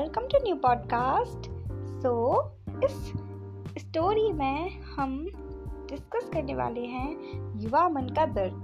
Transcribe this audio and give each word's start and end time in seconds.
Welcome 0.00 0.20
to 0.20 0.38
new 0.44 0.56
podcast. 0.56 1.50
So 2.02 2.44
इस 2.84 3.12
story 3.78 4.32
में 4.32 4.80
हम 4.82 5.26
डिस्कस 5.90 6.30
करने 6.32 6.54
वाले 6.54 6.80
हैं 6.80 7.16
युवा 7.60 7.88
मन 7.88 8.02
का 8.02 8.26
दर्द। 8.26 8.62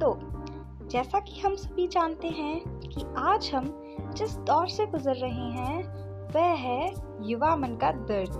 तो 0.00 0.18
जैसा 0.88 1.20
कि 1.20 1.40
हम 1.40 1.54
सभी 1.54 1.88
जानते 1.88 2.28
हैं 2.28 2.60
कि 2.80 3.14
आज 3.18 3.50
हम 3.54 3.82
जिस 4.14 4.36
दौर 4.36 4.68
से 4.68 4.86
गुजर 4.86 5.14
रहे 5.14 5.50
हैं 5.50 5.82
वह 6.28 6.42
है 6.42 6.94
युवा 7.20 7.56
मन 7.56 7.68
का 7.68 7.92
दर्द 7.92 8.38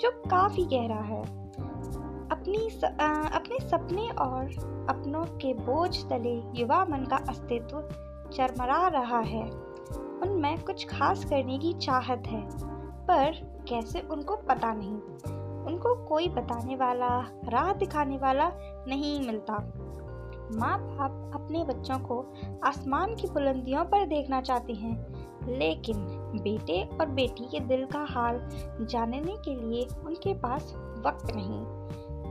जो 0.00 0.10
काफ़ी 0.10 0.64
गहरा 0.64 1.02
है। 1.02 1.22
अपनी 2.28 2.70
स, 2.70 2.84
आ, 2.84 3.28
अपने 3.28 3.68
सपने 3.68 4.08
और 4.08 4.44
अपनों 4.88 5.24
के 5.24 5.54
बोझ 5.54 6.04
तले 6.04 6.60
युवा 6.60 6.84
मन 6.84 7.04
का 7.04 7.16
अस्तित्व 7.16 7.80
चरमरा 8.32 8.88
रहा 8.88 9.18
है। 9.18 9.67
उनमें 10.22 10.62
कुछ 10.64 10.86
खास 10.88 11.24
करने 11.24 11.58
की 11.58 11.72
चाहत 11.72 12.26
है, 12.26 12.42
पर 13.06 13.32
कैसे 13.68 14.00
उनको 14.00 14.36
पता 14.36 14.72
नहीं। 14.74 14.94
उनको 15.66 15.94
कोई 16.06 16.28
बताने 16.28 16.76
वाला, 16.76 17.08
राह 17.44 17.72
दिखाने 17.72 18.18
वाला 18.18 18.50
नहीं 18.88 19.20
मिलता। 19.26 19.54
माँ 20.52 20.78
बाप 20.80 21.30
अपने 21.34 21.64
बच्चों 21.64 21.98
को 21.98 22.20
आसमान 22.64 23.14
की 23.14 23.26
बुलंदियों 23.26 23.84
पर 23.84 24.06
देखना 24.06 24.40
चाहते 24.40 24.72
हैं, 24.72 24.96
लेकिन 25.58 25.96
बेटे 26.42 26.82
और 27.00 27.06
बेटी 27.06 27.44
के 27.44 27.60
दिल 27.60 27.84
का 27.86 28.04
हाल 28.04 28.40
जानने 28.82 29.36
के 29.44 29.54
लिए 29.56 29.86
उनके 30.06 30.34
पास 30.34 30.72
वक्त 31.06 31.34
नहीं। 31.34 31.62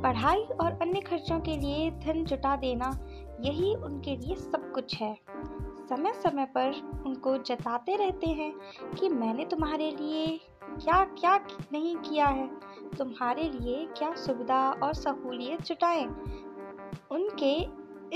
पढ़ाई 0.01 0.43
और 0.61 0.71
अन्य 0.71 0.99
खर्चों 1.01 1.39
के 1.39 1.57
लिए 1.57 1.91
धन 1.91 2.23
जुटा 2.25 2.55
देना, 2.55 2.97
यही 3.41 3.75
उनके 3.75 4.15
लिए 4.15 4.35
सब 4.35 4.71
कुछ 4.71 4.95
है। 5.01 5.15
समय 5.89 6.13
समय 6.13 6.45
पर 6.45 6.71
उनको 7.05 7.37
जताते 7.37 7.95
रहते 7.95 8.27
हैं 8.27 8.53
कि 8.99 9.09
मैंने 9.09 9.45
तुम्हारे 9.45 9.91
लिए 9.91 10.39
क्या 10.63 11.03
क्या 11.03 11.37
नहीं 11.71 11.95
किया 11.95 12.25
है। 12.25 12.47
तुम्हारे 12.97 13.43
लिए 13.43 13.85
क्या 13.97 14.13
सुविधा 14.15 14.71
और 14.83 14.93
सहूलियत 14.93 15.61
जुटाए। 15.61 16.03
उनके 17.11 17.53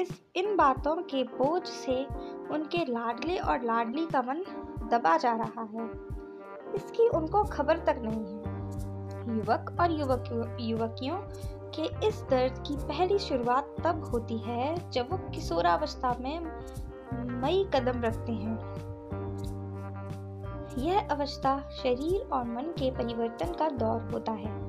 इस, 0.02 0.22
इन 0.36 0.56
बातों 0.56 0.96
के 0.96 1.24
बोझ 1.24 1.68
से 1.68 2.06
उनके 2.54 2.86
लाडले 2.86 3.38
और 3.38 3.64
लाडली 3.64 4.06
का 4.06 4.22
मन 4.22 4.44
दबा 4.92 5.18
जा 5.18 5.36
रहा 5.36 5.64
है। 5.64 5.90
इसकी 6.76 7.08
उनको 7.08 7.44
खबर 7.44 7.78
तक 7.78 7.96
नहीं 7.98 8.26
है। 8.26 8.52
युवक 9.36 9.76
और 9.80 9.92
युवक, 9.92 10.58
युवकियों 10.62 11.18
के 11.76 12.08
इस 12.08 12.22
दर्द 12.22 12.64
की 12.68 12.76
पहली 12.78 13.20
शुरुआत 13.20 13.76
तब 13.84 14.04
होती 14.04 14.38
है 14.38 14.92
जब 14.92 15.12
वो 15.12 15.18
किशोरावस्था 15.18 16.18
में 16.20 16.40
मई 17.14 17.70
कदम 17.76 18.02
रखते 18.02 18.32
हैं। 18.32 18.58
यह 20.78 21.08
अवस्था 21.12 21.70
शरीर 21.70 22.30
और 22.34 22.44
मन 22.44 22.64
के 22.64 22.92
परिवर्तन 22.92 23.54
का 23.54 23.70
दौर 23.70 24.02
होता 24.14 24.32
है। 24.32 24.62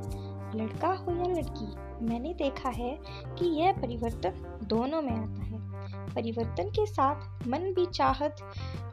लड़का 0.57 0.89
हो 0.89 1.13
या 1.13 1.25
लड़की, 1.25 1.75
मैंने 2.07 2.35
देखा 2.35 2.69
है 2.69 2.99
कि 3.39 3.47
यह 3.47 3.73
परिवर्तन 3.73 4.61
दोनों 4.65 5.03
में 5.03 5.13
आता 5.13 5.43
है। 5.43 5.63
परिवर्तन 6.15 6.71
के 6.71 6.87
साथ 6.87 7.47
मन 7.49 7.59
भी 7.59 7.87
चाहत, 7.87 8.37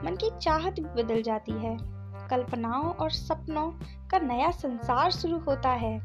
मन 0.05 0.15
की 0.15 0.29
चाहत 0.37 0.73
भी 0.73 1.03
बदल 1.03 1.21
जाती 1.21 1.51
है। 1.51 1.77
कल्पनाओं 2.27 2.85
और 2.85 3.11
सपनों 3.11 3.71
का 4.09 4.19
नया 4.19 4.51
संसार 4.51 5.11
शुरू 5.11 5.39
होता 5.39 5.69
है। 5.69 5.97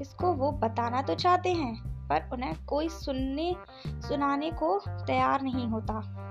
इसको 0.00 0.32
वो 0.32 0.52
बताना 0.52 1.02
तो 1.02 1.14
चाहते 1.14 1.52
हैं, 1.52 1.82
पर 2.08 2.30
उन्हें 2.32 2.64
कोई 2.64 2.88
सुनने, 2.88 3.56
सुनाने 3.86 4.50
को 4.50 4.80
तैयार 4.88 5.42
नहीं 5.42 5.68
होता। 5.68 6.22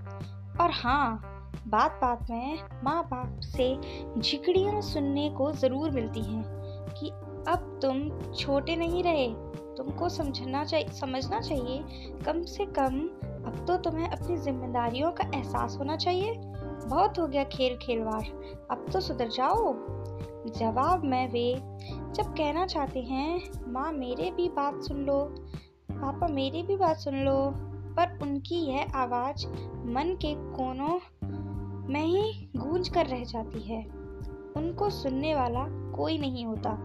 और 0.61 0.71
हाँ 0.71 1.31
बात 1.67 1.99
बात 2.01 2.29
में 2.29 2.59
माँ 2.83 3.03
बाप 3.03 3.39
से 3.39 3.77
झिकड़ियाँ 4.19 4.81
सुनने 4.81 5.29
को 5.29 5.51
ज़रूर 5.51 5.91
मिलती 5.91 6.21
हैं 6.21 6.43
कि 6.93 7.09
अब 7.47 7.79
तुम 7.81 8.09
छोटे 8.33 8.75
नहीं 8.75 9.03
रहे। 9.03 9.27
तुमको 9.77 10.09
समझना 10.09 10.63
चाहिए 10.65 10.87
समझना 10.87 11.39
चाहिए। 11.39 11.83
कम 12.25 12.41
से 12.43 12.65
कम 12.65 12.99
अब 13.47 13.65
तो 13.67 13.77
तुम्हें 13.77 14.09
अपनी 14.09 14.37
जिम्मेदारियों 14.37 15.11
का 15.11 15.29
एहसास 15.35 15.77
होना 15.79 15.95
चाहिए। 15.95 16.33
बहुत 16.85 17.19
हो 17.19 17.27
गया 17.27 17.43
खेल 17.43 17.77
खेलवार 17.77 18.23
अब 18.71 18.85
तो 18.93 18.99
सुधर 18.99 19.29
जाओ। 19.29 19.73
जवाब 20.47 21.03
में 21.03 21.31
वे 21.31 21.53
जब 22.13 22.33
कहना 22.33 22.65
चाहते 22.65 23.01
हैं, 23.01 23.41
माँ, 23.67 23.91
मेरे 23.91 24.31
भी 24.31 24.49
बात 24.49 24.81
सुन 24.83 24.97
लो। 24.97 25.19
पापा, 25.91 26.27
मेरी 26.27 26.63
भी 26.63 26.75
बात 26.75 26.97
सुन 26.97 27.15
लो। 27.15 27.53
पर 27.97 28.19
उनकी 28.21 28.55
यह 28.55 28.87
आवाज़ 28.95 29.47
मन 29.87 30.17
के 30.21 30.35
कोनों 30.35 30.99
में 31.93 32.05
ही 32.05 32.49
गूंज 32.55 32.89
कर 32.89 33.05
रह 33.05 33.23
जाती 33.23 33.59
है। 33.59 33.85
उनको 34.57 34.89
सुनने 34.89 35.35
वाला 35.35 35.91
कोई 35.91 36.17
नहीं 36.17 36.45
होता। 36.45 36.77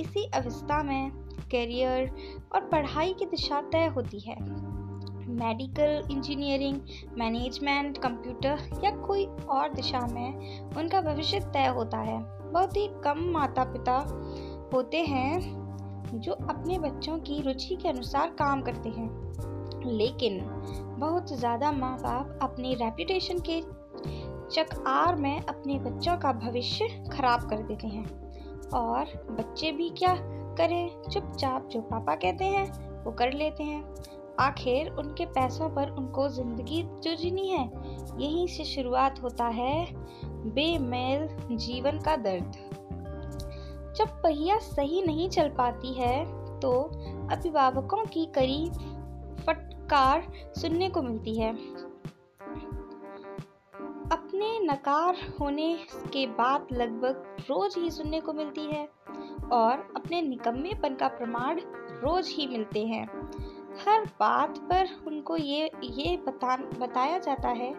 इसी 0.00 0.24
अवस्था 0.24 0.82
में 0.82 1.10
करियर 1.52 2.12
और 2.54 2.60
पढ़ाई 2.60 3.12
की 3.12 3.26
दिशा 3.26 3.60
तय 3.60 3.86
होती 3.86 4.20
है। 4.20 4.36
मेडिकल 5.28 6.08
इंजीनियरिंग 6.10 6.80
मैनेजमेंट 7.18 7.98
कंप्यूटर 7.98 8.80
या 8.84 8.90
कोई 8.96 9.26
और 9.26 9.72
दिशा 9.74 10.00
में 10.00 10.60
उनका 10.60 11.00
भविष्य 11.00 11.40
तय 11.40 11.66
होता 11.66 11.98
है। 11.98 12.50
बहुत 12.52 12.76
ही 12.76 12.88
कम 13.04 13.18
माता 13.18 13.64
पिता 13.64 13.96
होते 14.72 15.02
हैं 15.02 15.40
जो 16.14 16.32
अपने 16.32 16.78
बच्चों 16.78 17.18
की 17.18 17.42
रुचि 17.42 17.76
के 17.76 17.88
अनुसार 17.88 18.28
काम 18.28 18.62
करते 18.62 18.88
हैं। 18.88 19.08
लेकिन 19.86 20.40
बहुत 20.98 21.32
ज़्यादा 21.32 21.72
माँ 21.72 21.96
बाप 21.98 22.38
अपनी 22.42 22.74
रेपुटेशन 22.74 23.38
के 23.48 23.60
चकार 24.50 25.16
में 25.16 25.40
अपने 25.40 25.78
बच्चों 25.78 26.16
का 26.16 26.32
भविष्य 26.32 26.88
खराब 27.12 27.48
कर 27.50 27.62
देते 27.62 27.86
हैं। 27.86 28.04
और 28.70 29.06
बच्चे 29.30 29.72
भी 29.72 29.88
क्या 29.90 30.14
करें? 30.58 31.02
चुपचाप 31.02 31.68
जो 31.68 31.80
पापा 31.80 32.14
कहते 32.14 32.44
हैं, 32.44 32.66
वो 33.04 33.12
कर 33.12 33.32
लेते 33.32 33.64
हैं। 33.64 33.82
आखिर 34.40 34.90
उनके 34.90 35.24
पैसों 35.26 35.68
पर 35.68 35.90
उनको 35.90 36.28
ज़िंदगी 36.28 36.82
जो 36.82 37.14
जीनी 37.14 37.48
है। 37.48 37.64
यहीं 38.20 38.46
से 38.46 38.64
शुरुआत 38.64 39.22
होता 39.22 39.44
है 39.44 39.86
बेमेल 40.24 41.28
जीवन 41.56 41.98
का 41.98 42.16
दर्द। 42.16 42.56
जब 43.96 44.08
पहिया 44.22 44.58
सही 44.58 45.02
नहीं 45.02 45.28
चल 45.28 45.48
पाती 45.48 45.92
है 45.94 46.24
तो 46.60 46.72
अभिभावकों 47.32 48.04
की 48.04 48.24
करीब 48.26 48.72
कार 49.86 50.26
सुनने 50.60 50.88
को 50.88 51.02
मिलती 51.02 51.34
है। 51.40 51.52
अपने 54.12 54.58
नकार 54.60 55.16
होने 55.40 55.78
के 56.12 56.26
बाद 56.26 56.66
लगभग 56.72 57.36
रोज 57.40 57.74
ही 57.78 57.90
सुनने 57.90 58.20
को 58.20 58.32
मिलती 58.32 58.64
है 58.64 58.88
और 59.52 59.92
अपने 59.96 60.22
निकम्मेपन 60.22 60.94
का 60.94 61.08
प्रमाण 61.08 61.60
रोज 62.02 62.28
ही 62.28 62.46
मिलते 62.46 62.86
हैं। 62.86 63.04
हर 63.86 64.04
बात 64.20 64.58
पर 64.58 64.88
उनको 65.06 65.36
ये 65.36 65.70
ये 65.84 66.16
बता 66.16 66.56
बताया 66.56 67.18
जाता 67.18 67.48
है 67.48 67.74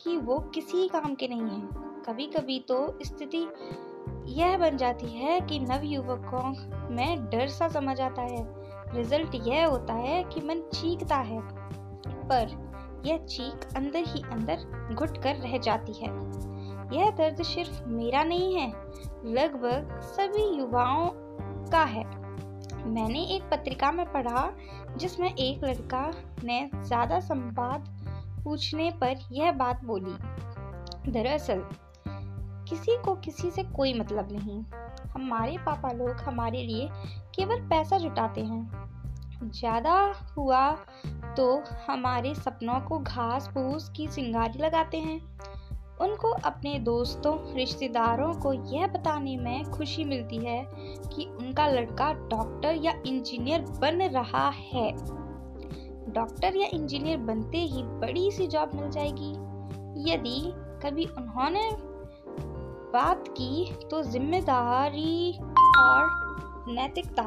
कि 0.00 0.16
वो 0.16 0.38
किसी 0.54 0.88
काम 0.88 1.14
के 1.14 1.28
नहीं 1.28 1.40
हैं। 1.40 2.02
कभी 2.02 2.26
कभी 2.26 2.58
तो 2.60 2.98
स्थिति 3.02 3.46
यह 4.32 4.56
बन 4.58 4.76
जाती 4.76 5.06
है 5.06 5.40
कि 5.40 5.58
नवयुवकों 5.58 6.48
में 6.94 7.24
डर 7.24 7.46
सा 7.48 7.68
समझ 7.68 8.00
आता 8.00 8.22
है 8.22 8.61
रिज़ल्ट 8.94 9.34
यह 9.34 9.66
होता 9.66 9.94
है 9.94 10.22
कि 10.24 10.40
मन 10.40 10.60
चीखता 10.74 11.16
है, 11.16 11.40
पर 12.08 12.70
यह 13.06 13.18
चीख 13.18 13.76
अंदर 13.76 14.04
ही 14.06 14.22
अंदर 14.22 14.94
घुट 14.94 15.22
कर 15.22 15.36
रह 15.36 15.58
जाती 15.58 15.92
है। 15.92 16.10
यह 16.96 17.10
दर्द 17.10 17.42
सिर्फ़ 17.42 17.84
मेरा 17.84 18.24
नहीं 18.24 18.54
है, 18.54 18.68
लगभग 19.24 20.00
सभी 20.02 20.58
युवाओं 20.58 21.10
का 21.70 21.84
है। 21.84 22.04
मैंने 22.86 23.24
एक 23.24 23.42
पत्रिका 23.42 23.92
में 23.92 24.12
पढ़ा, 24.12 24.52
जिसमें 24.96 25.34
एक 25.34 25.64
लड़का 25.64 26.12
ने 26.44 26.70
ज़्यादा 26.74 27.20
संवाद 27.20 27.84
पूछने 28.44 28.90
पर 28.90 29.16
यह 29.32 29.52
बात 29.52 29.84
बोली, 29.84 30.16
दरअसल, 31.12 31.62
किसी 32.68 32.96
को 33.02 33.14
किसी 33.14 33.50
से 33.50 33.62
कोई 33.62 33.94
मतलब 33.94 34.32
नहीं। 34.32 34.62
हमारे 35.10 35.58
पापा 35.58 35.92
लोग 35.92 36.10
हमारे 36.10 36.62
लिए 36.62 36.88
केवल 37.34 37.60
पैसा 37.60 37.98
जुटाते 37.98 38.40
हैं। 38.40 38.81
ज़्यादा 39.42 39.94
हुआ 40.36 40.70
तो 41.36 41.62
हमारे 41.86 42.34
सपनों 42.34 42.80
को 42.80 42.98
घास 42.98 43.48
फूस 43.48 43.88
की 43.88 44.06
सिंगारी 44.08 44.58
लगाते 44.58 44.98
हैं। 44.98 45.20
उनको 46.00 46.30
अपने 46.44 46.78
दोस्तों, 46.78 47.36
रिश्तेदारों 47.54 48.32
को 48.34 48.52
यह 48.52 48.86
बताने 48.86 49.36
में 49.36 49.70
खुशी 49.70 50.04
मिलती 50.04 50.36
है 50.36 50.62
कि 51.06 51.24
उनका 51.40 51.66
लड़का 51.66 52.12
डॉक्टर 52.12 52.74
या 52.74 52.92
इंजीनियर 53.06 53.60
बन 53.80 54.02
रहा 54.08 54.48
है। 54.48 54.90
डॉक्टर 56.12 56.56
या 56.56 56.68
इंजीनियर 56.74 57.18
बनते 57.18 57.58
ही 57.58 57.82
बड़ी 57.82 58.30
सी 58.30 58.46
जॉब 58.46 58.74
मिल 58.74 58.90
जाएगी। 58.90 59.32
यदि 60.10 60.40
कभी 60.84 61.04
उन्होंने 61.18 61.70
बात 62.92 63.28
की 63.28 63.72
तो 63.90 64.02
ज़िम्मेदारी 64.02 65.38
और 65.78 66.64
नैतिकता 66.68 67.22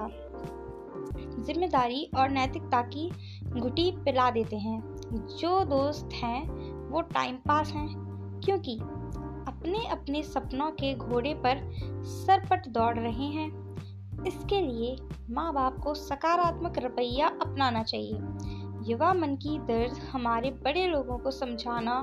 ज़िम्मेदारी 1.40 2.10
और 2.18 2.30
नैतिकता 2.30 2.82
की 2.82 3.10
घुटी 3.50 3.92
पिला 3.92 4.30
देते 4.32 4.56
हैं। 4.56 4.80
जो 5.40 5.64
दोस्त 5.66 6.10
हैं, 6.14 6.48
वो 6.90 7.02
टाइम 7.02 7.36
पास 7.36 7.72
हैं, 7.72 7.88
क्योंकि 8.46 8.78
अपने 9.48 9.86
अपने 9.88 10.24
सपनों 10.24 10.70
के 10.72 10.94
घोड़े 10.96 11.34
पर 11.34 11.62
सरपट 12.06 12.68
दौड़ 12.68 12.98
रहे 13.00 13.26
हैं। 13.26 13.50
इसके 14.28 14.62
लिए 14.62 14.96
माँ 15.30 15.54
बाप 15.54 15.78
को 15.80 15.94
सकारात्मक 15.94 16.78
रवैया 16.78 17.28
अपनाना 17.28 17.84
चाहिए। 17.84 18.20
युवा 18.92 19.14
मन 19.14 19.36
की 19.36 19.58
दर्द 19.60 19.98
हमारे 20.12 20.52
बड़े 20.64 20.88
लोगों 20.88 21.18
को 21.18 21.32
समझाना 21.32 21.98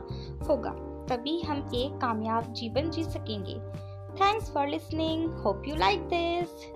होगा, 0.49 0.71
तभी 1.09 1.41
हम 1.41 1.59
एक 1.75 1.97
कामयाब 1.97 2.53
जीवन 2.53 2.91
जी 2.91 3.05
सकेंगे। 3.05 3.55
Thanks 4.17 4.51
for 4.51 4.69
listening 4.69 5.31
hope 5.35 5.63
you 5.67 5.77
like 5.77 6.01
this 6.13 6.67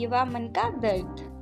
युवा 0.00 0.24
मन 0.24 0.46
का 0.48 0.68
दर्द। 0.70 1.35